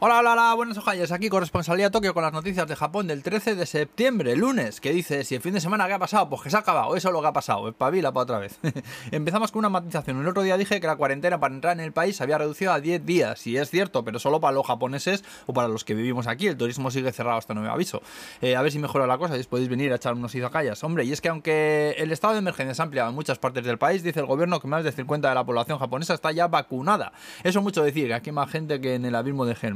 [0.00, 3.56] Hola, hola, hola, buenas ojalles, aquí corresponsalía Tokio con las noticias de Japón del 13
[3.56, 6.50] de septiembre, lunes, que dice, si el fin de semana qué ha pasado, pues que
[6.50, 8.60] se ha acabado, eso es lo que ha pasado, espabila para otra vez.
[9.10, 11.90] Empezamos con una matización, el otro día dije que la cuarentena para entrar en el
[11.90, 15.24] país se había reducido a 10 días, y es cierto, pero solo para los japoneses
[15.46, 18.00] o para los que vivimos aquí, el turismo sigue cerrado hasta nuevo aviso.
[18.40, 20.84] Eh, a ver si mejora la cosa y podéis venir a echar unos izakayas.
[20.84, 23.78] Hombre, y es que aunque el estado de emergencia se amplía en muchas partes del
[23.78, 27.10] país, dice el gobierno que más del 50 de la población japonesa está ya vacunada.
[27.42, 29.74] Eso mucho decir, que aquí hay más gente que en el abismo de gel,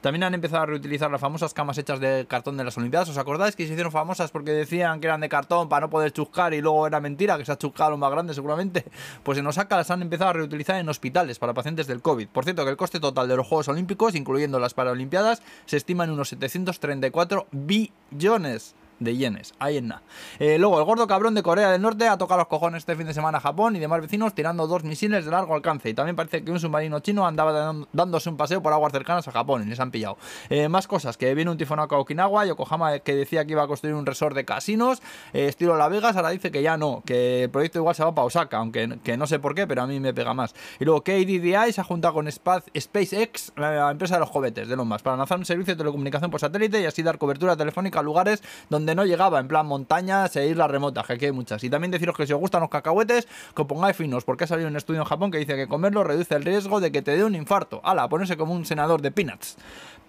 [0.00, 3.08] También han empezado a reutilizar las famosas camas hechas de cartón de las Olimpiadas.
[3.08, 6.12] ¿Os acordáis que se hicieron famosas porque decían que eran de cartón para no poder
[6.12, 8.84] chuscar y luego era mentira, que se ha chuscado más grande seguramente?
[9.22, 12.28] Pues en Osaka las han empezado a reutilizar en hospitales para pacientes del COVID.
[12.28, 16.04] Por cierto, que el coste total de los Juegos Olímpicos, incluyendo las Paralimpiadas, se estima
[16.04, 19.54] en unos 734 billones de yenes.
[19.58, 20.02] Ahí en nada.
[20.38, 23.06] Eh, luego, el gordo cabrón de Corea del Norte ha tocado los cojones este fin
[23.06, 25.88] de semana a Japón y demás vecinos tirando dos misiles de largo alcance.
[25.88, 29.32] Y también parece que un submarino chino andaba dándose un paseo por aguas cercanas a
[29.32, 30.16] Japón y les han pillado.
[30.48, 33.66] Eh, más cosas, que viene un tifón a Okinawa, Yokohama que decía que iba a
[33.66, 37.44] construir un resort de casinos, eh, estilo La Vegas, ahora dice que ya no, que
[37.44, 39.86] el proyecto igual se va para Osaka, aunque que no sé por qué, pero a
[39.86, 40.54] mí me pega más.
[40.78, 45.02] Y luego KDDI se ha juntado con SpaceX, la empresa de los juguetes de más
[45.02, 48.42] para lanzar un servicio de telecomunicación por satélite y así dar cobertura telefónica a lugares
[48.68, 51.62] donde no llegaba, en plan montañas e islas remotas, que aquí hay muchas.
[51.64, 54.68] Y también deciros que si os gustan los cacahuetes, que pongáis finos, porque ha salido
[54.68, 57.24] un estudio en Japón que dice que comerlo reduce el riesgo de que te dé
[57.24, 57.80] un infarto.
[57.84, 59.56] Ala, ponerse como un senador de peanuts.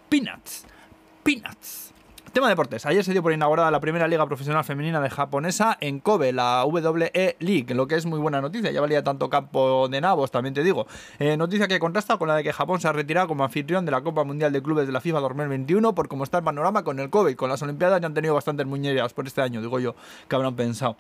[0.09, 0.66] Peanuts.
[1.23, 1.86] Peanuts.
[2.38, 2.85] Tema deportes.
[2.85, 6.63] Ayer se dio por inaugurada la primera liga profesional femenina de japonesa en Kobe, la
[6.66, 8.69] WE League, lo que es muy buena noticia.
[8.69, 10.85] Ya valía tanto campo de nabos, también te digo.
[11.17, 13.91] Eh, noticia que contrasta con la de que Japón se ha retirado como anfitrión de
[13.91, 16.99] la Copa Mundial de Clubes de la FIFA 2021 por cómo está el panorama con
[16.99, 17.35] el COVID.
[17.35, 19.95] Con las Olimpiadas ya han tenido bastantes muñeras por este año, digo yo,
[20.27, 20.95] que habrán pensado.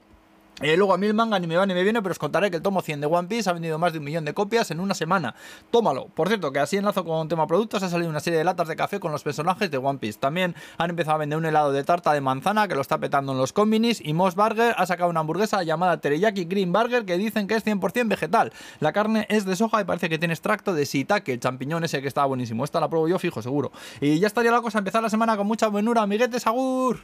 [0.61, 2.49] Eh, luego a mí el manga ni me va ni me viene, pero os contaré
[2.49, 4.71] que el tomo 100 de One Piece ha vendido más de un millón de copias
[4.71, 5.35] en una semana.
[5.69, 6.07] Tómalo.
[6.07, 8.75] Por cierto, que así enlazo con tema productos, ha salido una serie de latas de
[8.75, 10.17] café con los personajes de One Piece.
[10.17, 13.33] También han empezado a vender un helado de tarta de manzana que lo está petando
[13.33, 14.01] en los combinis.
[14.03, 17.63] Y Moss Burger ha sacado una hamburguesa llamada Teriyaki Green Burger que dicen que es
[17.63, 18.51] 100% vegetal.
[18.79, 22.01] La carne es de soja y parece que tiene extracto de shiitake, el champiñón ese
[22.01, 22.63] que estaba buenísimo.
[22.63, 23.71] Esta la pruebo yo fijo, seguro.
[24.01, 27.01] Y ya estaría la cosa, empezar la semana con mucha buenura, amiguetes, agur.